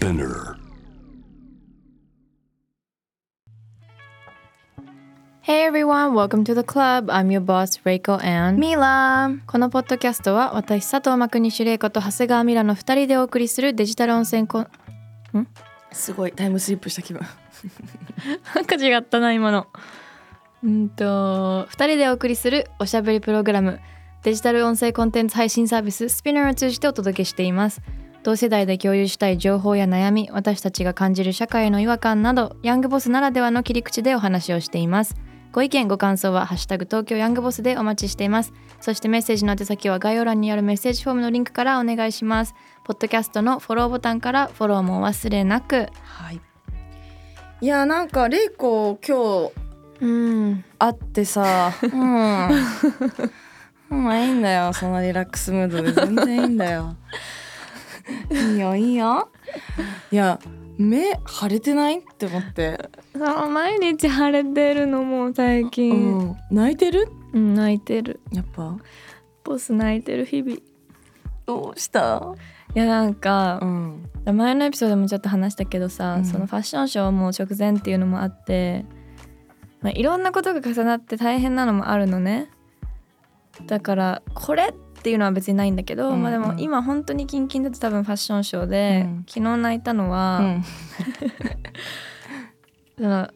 [0.00, 0.56] Spinner.
[5.42, 7.10] Hey everyone, welcome to the club.
[7.10, 14.68] I'm your boss, Reiko and ミラこのポッドキャストは私佐藤真国主玲子と長谷川ミラの2人でお送りするデジタル温泉コン
[15.92, 17.20] すごいタイムスリップした気分。
[18.54, 19.66] なんか違ったな今の。
[20.64, 23.80] うんと2人でお送りするおしゃべりプログラム
[24.22, 27.82] デジタル音声コンテンツ配信サービススピナーを通じてお届けしています
[28.22, 35.16] 同世代で共有したい情報や悩み私たちが感じる社会の違和感などヤングボスならではの切り口でお話をしています。
[35.52, 38.52] ご意見ご感想は「ハッシュタグ東京ヤングボス」でお待ちしています。
[38.80, 42.54] そしてメッセージの宛先は概要欄にあるメッセージフォームのリンクからお願いします。
[42.84, 45.88] ポッドキャストのフォローボタンからフォローもお忘れなく。
[46.02, 46.40] はい。
[47.62, 49.50] いやなんかレイコ今
[49.98, 50.06] 日う
[50.50, 50.64] ん。
[50.78, 51.72] 会ってさ。
[51.82, 52.48] うん。
[53.90, 54.72] うんいいんだよ。
[54.72, 56.96] そのリラックスムードで全然いいんだよ
[58.30, 59.30] いいよいいよ。
[60.10, 60.38] いや
[60.78, 61.98] 目腫れてない？
[61.98, 67.08] って思って、あ毎日晴れてるのもう最う近、ん、泣いてる？
[67.32, 68.20] うん、泣いてる。
[68.32, 68.76] やっぱ？
[69.44, 70.54] ボス泣いてる日々。
[70.54, 70.62] い
[71.44, 72.34] どうした？
[72.74, 74.06] やなんかう、ん。
[74.36, 76.24] 前のエピソードでもちょっと話したけどさ、うん。
[76.24, 78.86] そのファッションショーも直前っていうのもあって、
[79.82, 82.48] まあ、いろんなことが重なって大変なのもあるのね。
[83.66, 86.22] だからこれっていうのは別にないんだけど、うんうん。
[86.22, 89.24] まあでも今本当にキンキンだと多分ファッションショーで、うん。
[89.26, 90.64] 昨日泣いたのは、うん。
[92.98, 93.28] その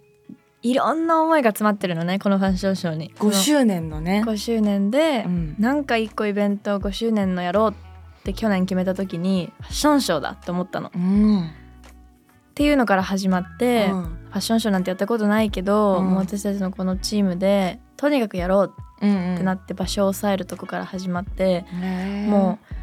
[0.63, 3.13] いろんな思いが詰まってるのねこのファッションショーに。
[3.19, 4.23] 5周年のね。
[4.27, 5.57] 5周年で、うん。
[5.59, 10.89] なんか一個イベント5周年のやろうって去年決めた時にファッションショーだって思ったの。
[10.89, 11.51] っうん。
[12.55, 14.03] ていうのから始まって、うん。
[14.05, 16.11] ファッションショーなんてやったことないけど、うん。
[16.11, 18.71] もう私たちのこのチームでとにかくやろううん
[19.05, 22.75] ってなって場所を抑えるとこから始まって、ねもう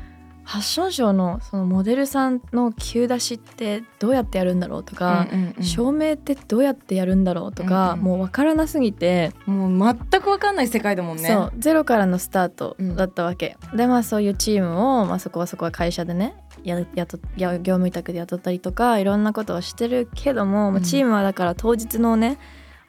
[0.43, 5.63] ファッションショーのそのモデルさんの急出しってどうやってやるんだろうとか、うんうんうん。
[5.63, 11.29] 照明ってどうやってやるんだろうとか、うんうんもう分からなすぎて、もう全く分かんない世界だもんね。
[11.29, 22.39] そうゼロからのスタートだったわけ、でまあそういうチームを、まあ、そこはそこは会社でねややとや業務委託で雇ったりとかいろんなことをしてるけども、まあチームはだから当日のね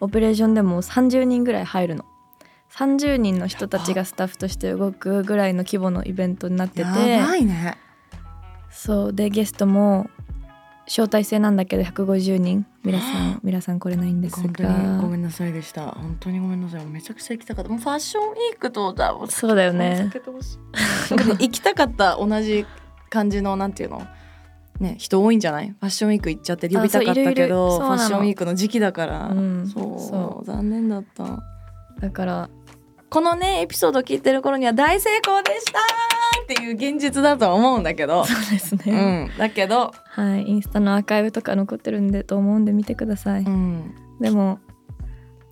[0.01, 2.07] オペレーションでも30人ぐらい入るの。
[2.77, 7.77] 30人の人たちがスタッフとして動くぐらいの規模のイベントになってていね。
[8.71, 9.13] そう。
[9.13, 10.09] でゲストも
[10.87, 15.87] 招待制なんだけど150人皆さん皆さん来れないんです本当にごがめんなさいでした。
[15.93, 16.87] 本当にごめんなさい。
[16.87, 17.71] めちゃくちゃ行きたかった。
[17.71, 20.11] もうファッションウィークとだもそうだよね。
[21.11, 22.67] 行きたかった同じ
[23.11, 24.07] 感じのなんていうの？
[24.81, 25.69] ね人多いんじゃない？
[25.69, 29.69] ファッションウィーク行っちゃって呼びたかったけどファッションウィークの時期だから、うん。
[29.69, 31.39] そうそ残念だった。
[32.01, 32.51] だから
[33.13, 35.81] このねエピソード聞いてる頃には大成功でした
[36.43, 38.25] っていう現実だとは思うんだけど。
[38.25, 39.31] そうですうね、ん。
[39.37, 39.93] だけど。
[40.07, 40.49] はい。
[40.49, 43.95] インスタのアーカイブとか残ってるんでと思うんで見てください、うん。
[44.19, 44.61] でも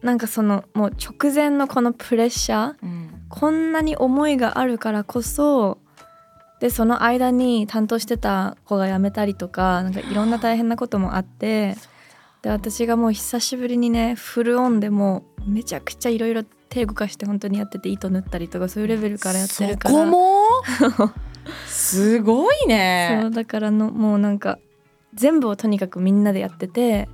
[0.00, 3.10] なんかそのもう直前のこのプレッシャーうん。
[3.28, 5.76] こんなに思いがあるからこそ
[6.60, 11.76] でその間に担当してた子が辞めたりとかなんかいろんな大変なこともあって
[12.42, 19.94] で私がもう久しぶりにねフルオンでもうめちゃくちゃいろいろ手動かして本当にやってて糸縫ったりとかそういうレベルからやってるから。
[19.94, 20.44] そこも？
[21.66, 24.58] すごいそねうだからのもうなんか
[25.14, 27.08] 全部をとにかくみんなでやってて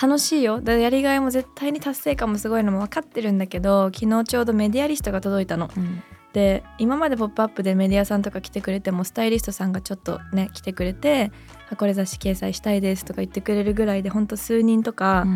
[0.00, 0.60] 楽しいよ。
[0.60, 5.70] でやりがいも絶対に達成感もすごいのも分かってるんだけど昨日ちょうどメディアリストが届いたの。
[5.76, 6.02] うん。
[6.32, 11.32] で今まで「ポップアップでメディアさんとか来てくれてもスタイリストさんがちょっとね来てくれて
[11.72, 15.26] 「あこれ雑誌掲載したいです」とか言ってくれるぐらいでほんと数人とか、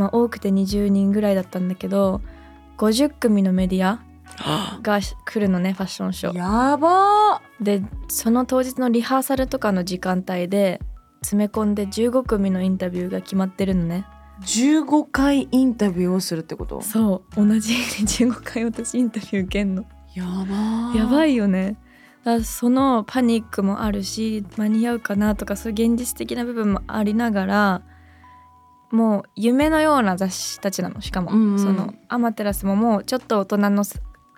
[0.00, 2.22] まあ、多くて20人ぐらいだったんだけど
[2.78, 4.00] 50組のメディア
[4.82, 6.36] が来るのねファッションショー。
[6.36, 7.42] やば。
[7.60, 10.80] でその当日のリハーサルとかの時間帯で
[11.20, 14.06] 詰め込んで15組のインタビューが決まってるのね。
[14.42, 16.80] 15回インタビューをするってこと？
[16.80, 17.46] そう。
[17.46, 17.74] 同じ。
[17.74, 19.84] 日に15回私インタビュー受けんの。
[20.14, 20.98] やば。
[20.98, 21.76] やばいいよね。
[22.42, 27.82] そのパニックもあるし間に合うかなとかそういう現実的な部分もありながら
[28.90, 31.58] もう夢のような雑誌たちなのしかも、うんうん。
[31.58, 33.84] そのアマテラスももうちょっと大人の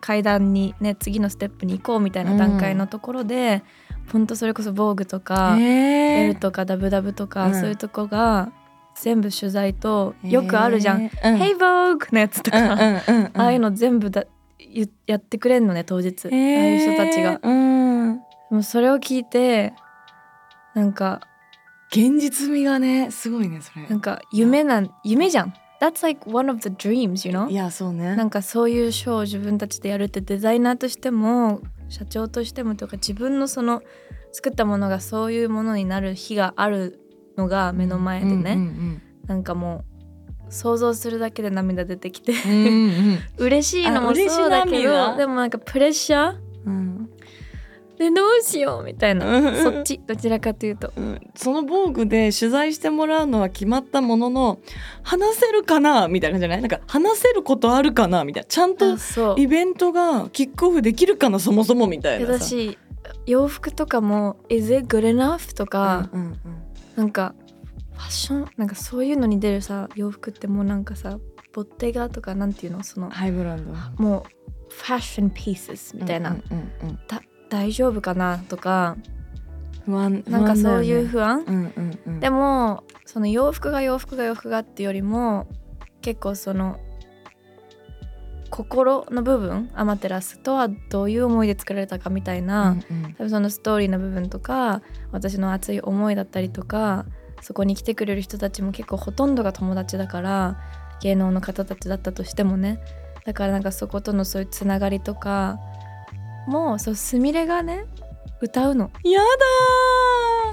[0.00, 3.62] 階段にね次のステップに行こうみたいな段階のところで、
[4.12, 7.54] ほんとそれこそ「防具とか「え L」とか「ダブダブ」とか、うん。
[7.54, 8.52] そういうとこが
[8.94, 11.08] 全部取材とよくあるじゃん「うん。
[11.08, 13.40] Hey Vogue」のやつとか、うんうんうんうん。
[13.40, 14.24] ああいうの全部だ
[14.58, 17.40] ゆやってくれんのね当日、ああいう人たちが。
[17.42, 18.20] うん。
[18.50, 19.72] もうそれを聞いて
[20.74, 21.20] なんか
[21.94, 23.86] 現実味がねすごいねそれ。
[23.86, 25.54] なんか夢なん夢じゃん。
[25.78, 27.50] That's like one of the dreams you know?
[27.50, 28.16] いやそうね。
[28.16, 33.82] なんかそういうショーを自分たちでやるってデザイナーとしても社長としてもとか自分のその
[34.32, 36.98] 作ったものがそういうものになる日がある
[37.36, 39.84] のが目の前でね、うんなんかも
[40.48, 42.32] う想像するだけで涙出てきて。
[42.32, 43.18] うんうんうん。
[43.44, 46.34] 嬉しいのもそうだけ涙どでもなんかプレッシャー？
[46.34, 46.51] うん
[48.02, 49.26] でどうしようみたいな。
[49.26, 49.62] うん。
[49.62, 50.92] そっちどちらかというと。
[50.96, 51.20] うん。
[51.34, 54.58] その防具で取材してもらうのは決まったものの
[55.02, 56.60] 話せるかなみたいな感じじゃない？
[56.60, 58.46] なんか話せることあるかなみたいな。
[58.46, 58.96] ちゃんと
[59.38, 62.54] イベントがキックオフできるかなそもそもみたいなさ。
[63.26, 66.38] 洋服とかも「Is it good enough?」とか、うんうん
[66.96, 67.34] なんか
[67.94, 68.48] ファッション？
[68.56, 71.18] なんかそういうのに出るさ洋服ってもうなんかさ
[71.52, 72.82] ボッテガとかなんていうの？
[72.82, 74.02] そのハイブランド。
[74.02, 74.22] もう
[74.72, 76.98] ファッションピースみたいな、うんうんうん。
[77.08, 77.20] だ
[77.52, 78.96] 大丈夫かなとか
[79.84, 85.46] 不安なんかそういう不不安、でもその洋服が洋服が洋服がってよりも
[86.00, 86.80] 結構その
[88.48, 93.14] 心の部分アマテラスとはどういう思いで作られたかみたいな、うんうん。
[93.14, 97.04] 多分そのストーリーの部分とか私の熱い思いだったりとか
[97.42, 100.58] そこに来てくれる人たちも結構ほとんどが友達だから
[101.02, 102.78] 芸能の方たちだったとしてもね。
[103.24, 105.58] だからなんかそことのそういうつながりとか
[106.46, 107.84] もうそうすみれがね
[108.40, 108.90] 歌うの。
[109.04, 109.26] やだ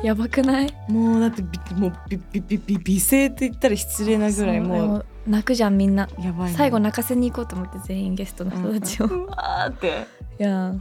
[0.04, 0.06] ー。
[0.06, 0.74] やばくない？
[0.88, 6.08] もうだってびもうびびびび美声って言ったら失礼なぐらいもうで泣くじゃんみんな。
[6.20, 6.58] やばいね。
[6.58, 9.24] 最後泣かせに行こうと思って全員ゲストの人たちを、うん。
[9.26, 10.08] うわーって。
[10.40, 10.72] いや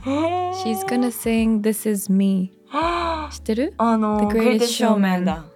[0.63, 3.29] She's gonna sing This is me あ。
[3.33, 3.75] 知ってる？
[3.79, 5.47] の The Greatest Showman だ。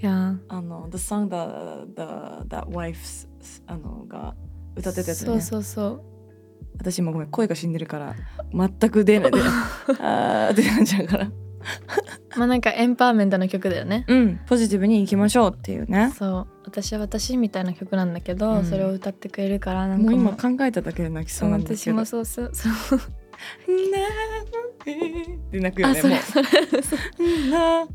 [0.00, 0.34] いや。
[0.48, 3.28] あの The song that, that, that wife
[3.66, 4.34] あのが
[4.74, 6.02] 歌ってたやつだそうそうそう
[6.78, 8.14] 私今ごめん声が死んでるから
[8.52, 9.30] 全く出ない。
[9.32, 9.38] で
[10.00, 11.30] あーってなっちゃうから。
[12.36, 14.04] まあなんかエンパワーメントの曲だよね。
[14.08, 16.12] うんポジティブに行きましょうっていうね。
[16.16, 16.46] そう。
[16.64, 18.64] 私は私みたいな曲なんだけど、うん。
[18.64, 20.10] それを歌ってくれるからなんもう。
[20.12, 22.98] かも今考えただけで泣きそうなんです私けどもそうそうそう。
[23.68, 26.48] って泣くよあねもそれそれ
[27.46, 27.50] う。
[27.50, 27.86] な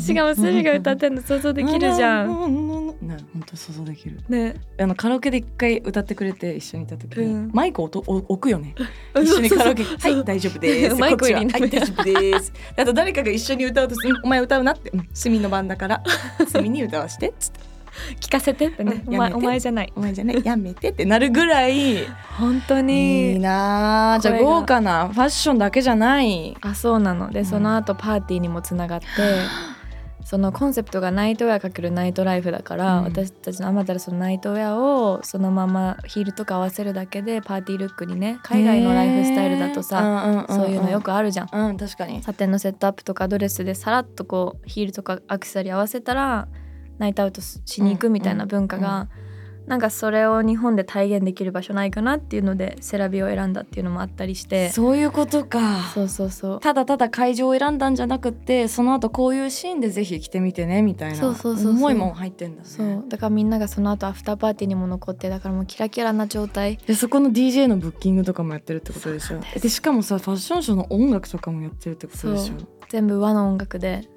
[0.00, 8.74] しかもスミが歌ってんの想像できるじゃんね本当想像できるねあのカラオケで一回歌ってくれて一緒にいた時に、うんマイクをとお置くよね
[9.20, 16.02] 一緒にカラオケはい大丈夫ですマイクこっちは入りねはい大丈夫ですあと誰かが一緒に歌うとすお前歌うなってうんスミの番だから
[16.48, 17.60] スミに歌わしてっつって
[18.20, 19.92] 聞かせてってね、うんお前お前じゃない。
[19.96, 22.06] お前じゃねやめてってなるぐらい。
[22.38, 24.18] 本当いいになあ。
[24.20, 26.56] じゃあ豪華なファッションだけじゃない。
[26.60, 27.30] あそうなの。
[27.30, 27.46] でうん。
[27.46, 29.06] その後パーティーにもつながって、
[30.24, 33.04] そのコンセプトがナイトウェア×ナイトライフだから、うん。
[33.04, 41.48] 私たちのアマタラそのナイトウェアをそのままヒールとか合わせるだけでパーティールックにね海外のライフスタイルだとさ、さそういうのよくあるじゃん。
[41.52, 42.22] うん確かに。
[42.22, 46.48] サテンのセットアップとかドレスでさらっとこうヒールとかアクセサリー合わせたら
[47.00, 49.08] night outしに行くみたいな文化が、
[49.66, 54.68] なんかそれを日本で体現できる場所ないかなっていうのでセラビを選んだっていうのもあったりして。
[54.70, 55.78] そういうことか。
[55.94, 56.60] そうそうそう。
[56.60, 61.72] ただただ会場を選んだんじゃなくってその後こういうシーンでぜひ来てみてねみたいなそうそうそうそう。
[61.72, 62.68] 思いも入ってんだね。
[62.68, 63.04] そう。
[63.08, 66.76] だからみんながその後アフターパーティーにも残ってだからもうキラキラな状態。
[66.84, 69.40] でそこの DJ のブッキングとかもやってるってことでしょ。
[69.60, 72.54] でしかもさファッションショーの音楽とかもやってるってことでしょ。
[72.88, 74.08] 全部和の音楽で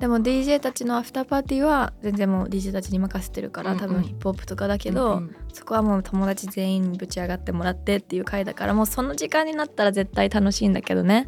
[0.00, 5.36] でも DJ たちのアフターパーティーは全然もう DJ たちに任せてるから、多分ヒップホップとかだけど、うんうん。
[5.52, 11.26] そこはもう友達全員にぶち上がってもらってっていう回だからもうその時間になったら絶対楽しいんだけどね。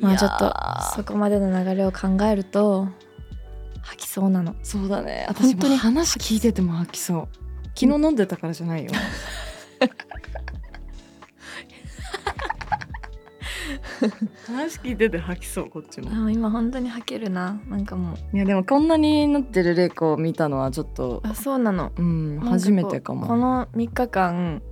[0.00, 0.54] まあちょっと
[0.96, 2.88] そこまでの流れを考えると
[3.82, 4.56] 吐きそうなの。
[4.64, 5.26] そうだね。
[5.28, 7.28] 私本当にも話聞いてても吐きそう。
[7.74, 8.90] 昨日飲んでたからじゃないよ
[14.46, 16.10] 話聞いてて吐きそうこっちも。
[16.26, 17.60] あ今本当に吐けるな。
[17.68, 18.36] なんかもう。
[18.36, 21.92] いやでもこんなになってる玲子を見たのはちょっとあそうなの。
[21.96, 23.26] うん初めてかも。
[23.26, 24.62] この3日間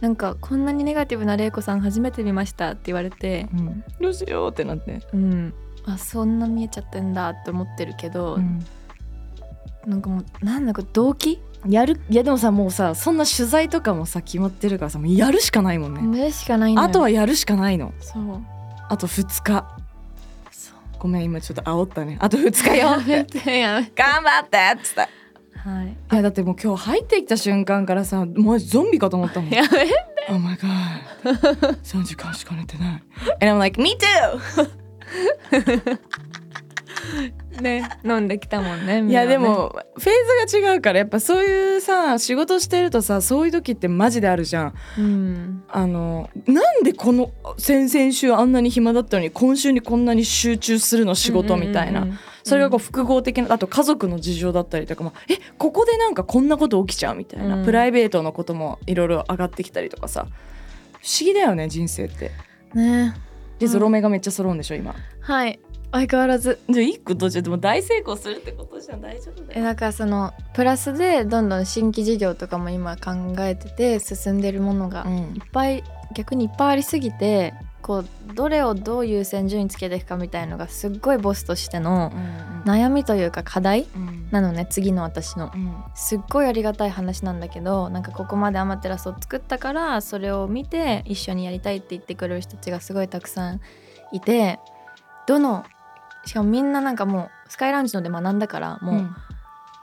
[0.00, 5.54] なんかこんなにネガティブな玲子さん初めて見ましたって言われてうん、どうしようってなって、うん。
[5.86, 8.64] あそんな見えちゃってんだって思ってるけど、うん
[9.86, 11.40] なんかもうなんだか動機？
[11.66, 12.00] やる？
[12.08, 17.92] いやでもさもうさそんな取材とかもさ決まってるからさもうやるしかないもんね、目しかないあとはやるしかないの。
[18.00, 18.40] そう。
[18.88, 19.66] あと2日。
[20.50, 20.76] そう。
[20.98, 22.16] ごめん今ちょっと煽ったね。
[22.20, 22.88] あと2日よ。
[22.90, 23.02] 頑
[24.22, 25.00] 張ってっつって。
[25.58, 25.88] はい。
[25.88, 29.50] いやだってもう今日入ってきた瞬間からさもうゾンビかと思ったもん。
[29.50, 29.68] やめ
[30.28, 33.02] Oh my god 3時間しか寝てない。
[33.40, 34.40] And I'm like me too
[37.60, 44.74] ね飲んできたもんねいやでもフェーズが違うからやっぱそういうさ仕事してるとさそういう時ってマジであるじゃん。
[44.98, 45.64] うん。
[45.68, 52.06] あのなんでこの先々週あんなに暇だったのに今週にこんなに集中するの仕事みたいな、
[52.42, 57.64] それがこう複合的なあと家族の事情だったりとかもえここでなんかこんなこと起きちゃうみたいな、うん。
[57.64, 60.26] プライベートのこともいろいろ上がってきたりとかさ。
[61.02, 62.30] 不思議だよね人生って。
[62.74, 63.14] ね。
[63.58, 64.94] でゾロ目がめっちゃ揃うんでしょ今。
[65.20, 65.58] はい
[65.92, 66.58] 相変わらず。
[66.70, 69.02] じゃあ一個途中でも大成功するってことじゃん。
[69.02, 69.60] 大丈夫だよ。
[69.60, 75.18] えだからそのプラスでどんどん新規事業とかも今考えてて進んでるものがうん。
[75.34, 75.84] いっぱい
[76.14, 82.12] 逆にいっぱいありすぎてこうどれをどう優先順位つけていくかみたいのがすっごいボスとしての
[82.64, 84.28] 悩みというか課題うん。
[84.30, 85.52] なのね次の私の。
[85.54, 85.74] うん。
[85.94, 93.60] すっごいありがたい話なんだけどなんかここまでアマテラスを作ったからそれを見て一緒にやりたいって言ってくれる人たちがすごいたくさん
[94.10, 94.58] いて
[95.26, 95.64] どの
[96.24, 99.10] しかもみんななんかもうスカイラウンジので学んだからもう、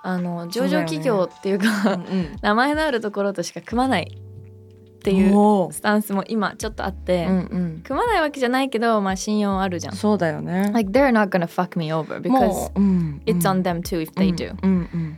[0.01, 2.35] あの上場企業っていうかうんうん。
[2.41, 7.39] 名前のあるところとしか組まないっていうスタンスも今ちょっとあって、うんう
[7.77, 7.81] ん。
[7.83, 9.95] 組まないわけじゃないけどまあ信用あるじゃん。
[9.95, 10.71] そうだよね。
[10.73, 15.17] Like they're not gonna fuck me over も because う、うん、it's on them too if they do、うんうん。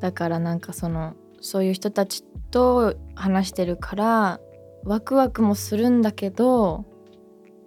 [0.00, 4.40] だからなんかそのそういう人たちと話してるから
[4.84, 6.84] ワクワクもするんだけど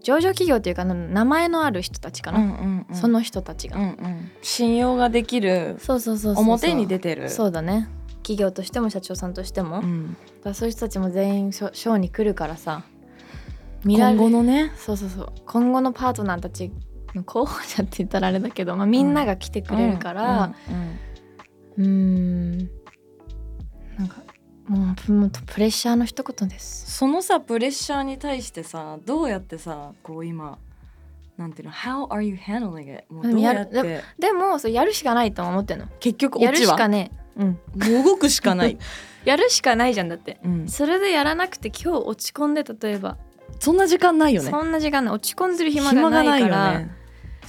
[0.01, 2.95] 上場企業っていうかな名前のある人たちかな、うんうんうん。
[2.95, 4.31] その人たちが、うんうん。
[4.41, 7.29] 信用ができるそうそうそうそう表に出てる。
[7.29, 7.89] そうだね。
[8.23, 10.15] 企業としても社長さんとしても、うん。
[10.43, 12.83] らそういう人たちも全員ショーに来るからさ。
[13.85, 14.71] 今後のね。
[14.75, 15.27] そうそうそう。
[15.45, 16.71] 今後のパートナーたち
[17.15, 20.53] の候補者って言ったらあれだけど、まあ、みんなが来てくれるから、
[21.77, 21.85] うんうん。
[21.85, 22.69] うーん。
[23.97, 24.17] なんか
[24.69, 26.91] もうプもうプレッシャーの一言です。
[26.97, 30.59] そのさプレッシャーに対してさどうやってさこう今
[31.37, 33.11] なんていうの How are you handling it?
[33.11, 35.87] もうどうやっでもてでもそれやるしかないと思ってんの。
[35.99, 37.41] 結局やるしかねえ。
[37.41, 37.47] うん。
[37.49, 38.77] もう動くしかない、
[39.25, 40.39] やるしかないじゃんだって。
[40.43, 43.17] うん、それでやらなくて今日落ち込んで例えば、
[43.59, 46.98] そんな時間ないよねそんな時間ない落ち込んでる暇暇がないからよね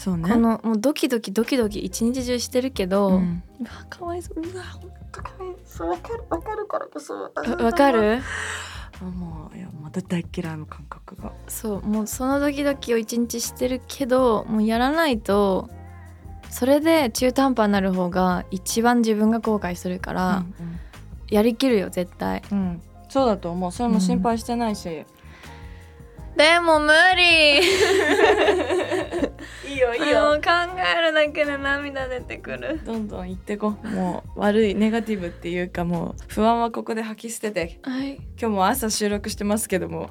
[0.03, 0.31] そうね。
[0.31, 4.41] このもうドキドキドキドキ一日中してるけど、ううんわかわいそう。
[4.41, 5.91] うわほんとかわいそう。
[5.91, 7.15] わかるわかるからこそ。
[7.15, 7.31] わ
[7.63, 8.21] わかる？
[9.03, 11.33] あもういやまた大嫌いの感覚が。
[11.49, 15.69] そうもうそのドキドキを一日してるけどもうやらないと
[16.49, 20.45] それで中途半端になる方が一番自分が後悔するから、
[21.29, 22.43] やりきるよ絶対。
[22.51, 22.59] うん。
[22.59, 23.73] うんそうだと思う。
[23.73, 24.85] それも心配してないし、
[26.37, 27.61] でも無理
[29.95, 30.21] いいよ。
[30.23, 30.51] もう考
[30.97, 32.81] えるだけで涙出てくる。
[32.85, 37.81] どんどん言ってこもう悪いネガティブっていうかもう不安はここで吐き捨てて。
[37.83, 38.17] はい。
[38.41, 40.11] 今日も朝収録してますけども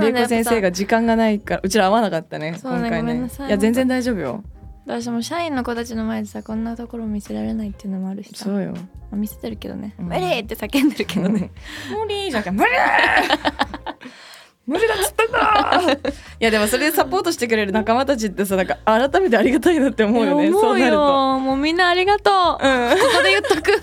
[0.00, 3.00] 玲子先生が時間がないからうちら会わなかったねそうね今回ね。
[3.00, 3.50] ごめんなさい。
[3.50, 4.42] や全然大丈夫よ。
[4.86, 8.74] ぱ私も社員の子たちの前でさこんなところ見せられないっていうのもあるしそうよ。
[9.12, 10.06] あ見せてるけどね、うん。
[10.06, 11.50] 無理って叫んでるけどね。
[11.90, 12.70] 無理じゃん無理
[14.66, 15.92] 無理だっつったんだ。
[16.40, 20.50] いやでもそれでサポートしてくれる仲間たちってさなんか改めてありがたいなって思うよね。
[20.52, 20.98] そうなると。
[20.98, 22.34] よもうみんなありがとう。
[22.34, 22.90] うん。
[22.90, 23.82] ここで言っとく。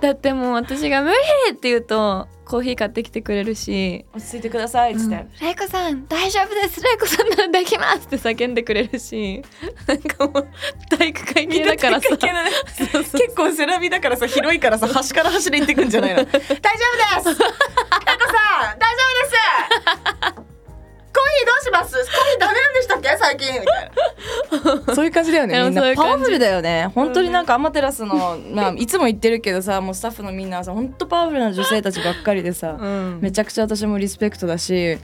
[0.00, 1.16] だってもう私が「無理!」
[1.52, 4.04] って言うとコーヒー買ってきてくれるし。
[4.14, 6.82] 落ち着いてくださいっつって、「玲子さん大丈夫です。
[6.82, 9.42] 玲子さんならできます!」って叫んでくれるし。
[9.86, 10.48] なんかもう
[10.88, 12.08] 体育会系だからさ。
[12.16, 16.24] 結構セラビだからさ広いからさ端から端で行ってくんじゃないの。
[16.24, 16.50] 大丈夫です。
[16.50, 19.39] あとさ大丈夫です
[21.46, 21.94] どうします？
[21.94, 23.08] コーヒーダメなんでしたっけ？
[23.18, 23.60] 最近。
[23.60, 24.94] みたいな。
[24.94, 25.94] そういう感じだよねみんな。
[25.94, 26.90] パワフルだよね。
[26.94, 33.18] 本当になんかアマテラスの、まあ、いつも言ってるけどさもうスタッフのみんなはさ本当パワフルな女性たちばっかりでさ、うん。
[33.20, 34.98] めちゃくちゃ私もリスペクトだし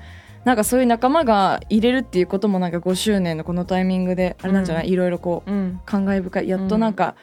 [0.44, 5.80] なんかそういう仲間が入れるっていうこともなんか5周年のこのタイミングであれなんじゃない、いろいろこううん。
[5.84, 6.48] 感慨深い。
[6.48, 7.16] やっとなんか、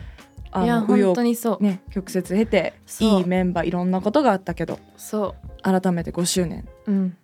[0.52, 7.18] あいや本当にそう、ね曲折経ていいメンバーいろんなことがあったけどそ改めて5周年、ううん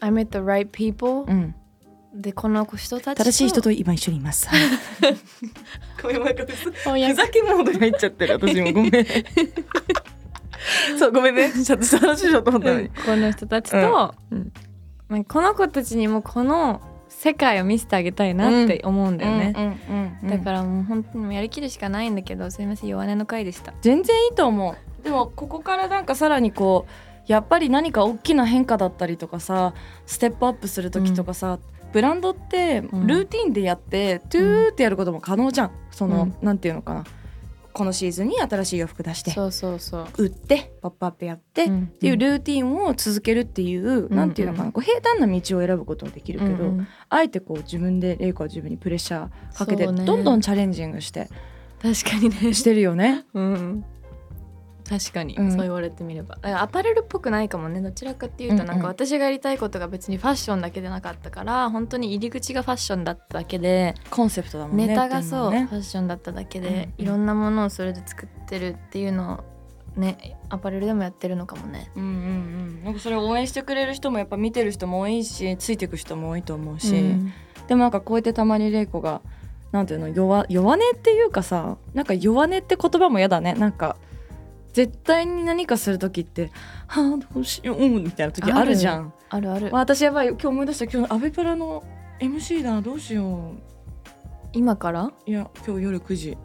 [0.00, 1.54] I met the right people、うん、
[2.14, 4.48] でこの人たちと正しい人と今一緒にいます。
[6.02, 8.92] ごめんなんかふざけモードに入っちゃってる私も ごめん。
[10.98, 11.52] そうごめんね。
[11.52, 12.88] ちょっと正しい人と思ったのに。
[12.88, 14.52] この人たちと、うん。
[15.08, 19.78] まあこの子たちにもこの世界を見せてあげたいなって思うんだよね、
[20.24, 23.74] だかららもう本当にやりきるしかないんだけどすいません弱音の回でした。
[23.82, 25.04] 全然いいと思う。
[25.04, 29.74] でもここからなんかさらにこうやっぱり何か大きな変化だったりとかさ
[30.06, 31.58] ステップアップする時とかさ、
[31.92, 32.90] ブランドってルん。
[33.06, 35.70] ーティンでやって、トゥーってやることも可能じゃん。
[35.90, 36.36] その、うん。
[36.40, 37.04] なんていうのかな。
[37.72, 40.06] このシーズンに新しい洋服出してそうそうそう。
[40.18, 41.82] 売ってポップアップやって、うん。
[41.84, 44.14] っていうルーティンを続けるっていう、うん。
[44.14, 44.72] なんていうのかな。
[44.72, 46.60] こう平坦な道を選ぶことはできるけど、うん。
[46.60, 50.04] うんあえてこう自分で玲子は自分にプレッシャーかけて、ね。
[50.04, 51.28] どんどんチャレンジングして
[51.82, 52.54] 確かにね。
[52.54, 53.24] してるよね。
[53.34, 53.84] うん
[54.90, 55.52] 確かに、うん。
[55.52, 56.36] そう言われてみれば。
[56.42, 57.80] アパレルっぽくないかもね。
[57.80, 64.88] どちらかっていうと、なんか私がやりたいことが別にファッションだけでなかったから本当に入り口がファッションだっただけでコンセプトだもんね。
[64.88, 65.66] ネタがそう、ね。
[65.66, 66.92] ファッションだっただけで、うんうん。
[66.98, 69.44] いろんなものをそれで作ってるっていうの
[69.96, 71.92] ねアパレルでもやってるのかもね。
[71.94, 72.12] うんうんう
[72.80, 72.84] ん。
[72.84, 77.32] なんかそれを応援してくれる人もやっぱ見てる人も多いしついていく人も多いと思うし、うん。
[77.68, 79.20] でもなんかこうやってたまに玲子が
[79.70, 83.54] なんていうの弱弱音っていうかさなんか弱音って言葉も嫌だね。
[83.54, 83.96] なんか
[84.72, 86.50] 絶対に何かする時って
[86.86, 89.12] 「はあどうしよう」みたいな時あるじゃん。
[89.28, 89.66] あるある。
[89.66, 91.82] わ私やばい今日思い出した今日アベパラの
[92.20, 93.52] MC だどうしよ
[94.52, 95.04] 今から？
[95.04, 96.38] ういや今日夜9時。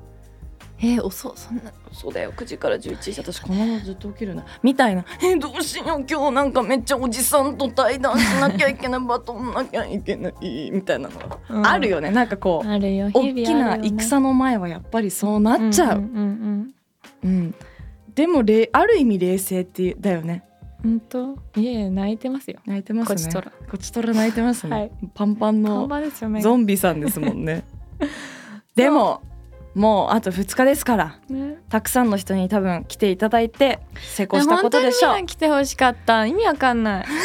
[0.78, 2.34] えー、遅そんなそうだよ。
[2.36, 3.14] 9時から11時。
[3.22, 4.46] 私このままずっと起きるな。
[4.62, 5.06] みたいな。
[5.24, 9.02] えどうしよう今日なんかめっちゃおじさんと対談しなきゃいけない。
[9.02, 10.72] バトンなきゃいけない。
[10.72, 11.18] みたいなの。
[11.18, 11.66] が、うん。
[11.68, 12.12] あるよね。
[12.12, 13.10] なんかこうあるよ。
[13.14, 16.74] 大きな戦の前はやっぱりそうなっちゃう、うんうん。
[17.24, 17.56] うん
[18.16, 20.44] でもれある意味冷静っていうだよね。
[20.50, 20.56] うん
[20.86, 21.36] 本当？
[21.60, 22.60] いえ泣いてますよ。
[22.66, 23.16] 泣いてますね。
[23.16, 23.52] こちとら。
[23.70, 24.92] こちとら泣いてますね、はい。
[25.14, 27.64] パンパン看のゾンビさんですもんね。
[28.76, 29.22] でも
[29.74, 31.20] もうあと2日ですから。
[31.30, 31.62] ね。
[31.70, 33.80] たくさんの人に多分来ていただいて
[34.16, 35.26] 成功したことでしょう。
[35.26, 36.26] 来てほしかった。
[36.26, 37.06] 意味わかんない。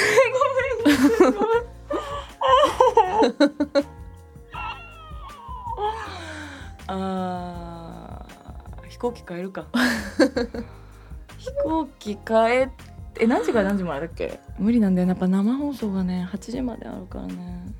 [6.86, 9.66] あー飛行機変えるか
[11.40, 12.68] 飛行機変え
[13.18, 14.38] え何時から何時までだっけ？
[14.58, 15.06] 無理なんだよ。
[15.06, 17.72] ねやっぱ生放送がね8時まであるからね。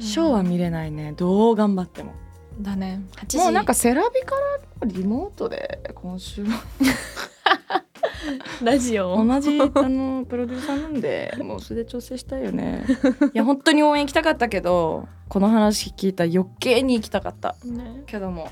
[0.00, 1.12] ショーは見れないね。
[1.16, 2.12] どう頑張っても。
[2.60, 3.02] だね。
[3.16, 3.38] 8時。
[3.38, 4.34] もうなんかセラビか
[4.82, 6.62] らリモートで今週は。
[8.62, 9.22] ラジオ。
[9.24, 12.84] 同じあのプロデューサーなんでもう素で調整したいよね。
[13.34, 17.54] いや本当に応援行きたかったけどこの話聞いたら余計に行きたかった。
[17.64, 18.02] ね。
[18.06, 18.48] けども。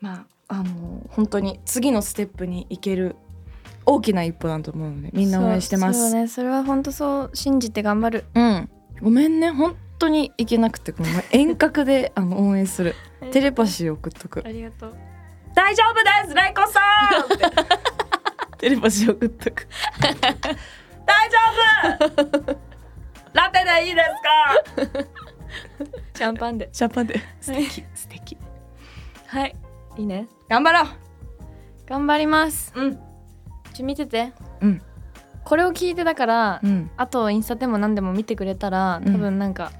[0.00, 3.16] まああの本当に次のステップに行ける
[3.84, 6.10] 大きな一歩だと思うのでみんな応援してます。
[6.10, 6.28] そうね。
[6.28, 8.24] それは本当そう信じて頑張る。
[8.34, 8.68] うん。
[9.02, 9.50] ごめんね。
[9.50, 11.22] 本当に行けなくてごめん。
[11.32, 12.94] 遠隔であの応援する。
[13.32, 14.42] テレパシー送っとく。
[14.44, 14.94] ありがとう。
[15.54, 16.34] 大丈夫です。
[16.34, 16.80] レイコさ
[18.54, 18.58] ん！
[18.58, 19.66] テレパシー送っとく。
[20.00, 21.38] 大丈
[22.04, 22.58] 夫！
[23.32, 25.06] ラテでいいですか？
[26.14, 26.68] シャンパンで。
[26.72, 27.20] シャンパンで。
[27.40, 27.64] 素はい。
[27.64, 27.84] 敵。
[27.94, 28.36] 素敵。
[29.28, 29.56] はい
[29.96, 30.28] いいね。
[30.48, 30.86] 頑張ろう。
[31.86, 32.72] 頑張ります。
[32.74, 32.98] うん。
[33.72, 34.32] ちょ見てて。
[34.60, 34.82] うん。
[35.44, 36.90] これを聞いてだから、うん。
[36.96, 39.12] あとインスタでも何でも見てくれたらうん。
[39.12, 39.72] 多分なんか、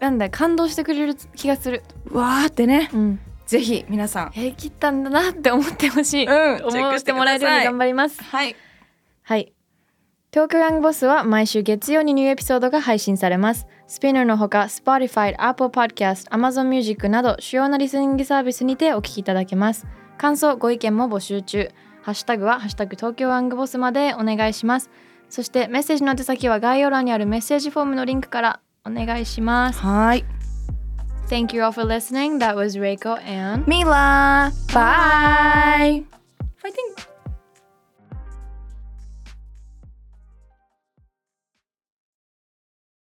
[0.00, 1.82] なんだ感動してくれる気がする。
[2.10, 2.90] わーってね。
[2.92, 3.20] うん。
[3.46, 4.32] ぜひ皆さん。
[4.34, 6.64] やりきったんだなって思ってほしい、うん。
[6.66, 8.22] 思ってもらえるように頑張ります。
[8.22, 8.54] はい。
[9.22, 9.52] はい
[10.32, 13.66] 東京ヤングボスは毎週月曜にニューエピソードが配信されます。
[13.88, 19.88] スピナーのほか Spotify、Apple Podcast、Amazon Music など主要なリスニングサービスにてお聞きいただけます。
[20.18, 21.72] 感想、ご意見も募集中。
[22.02, 24.88] ハッシュタグはハッシュタグ東京ヤングボスまでお願いします。
[25.28, 29.80] そしてメッセージの宛先は概要欄にあるメッセージフォームのリンクからお願いします。
[29.80, 30.24] はい
[31.28, 32.38] Thank you all for listening.
[32.38, 37.09] That was Reiko and ミラバイファイティング